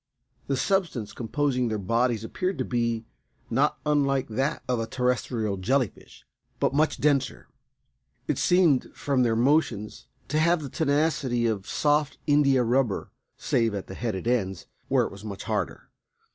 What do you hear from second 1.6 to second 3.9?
their bodies appeared to be not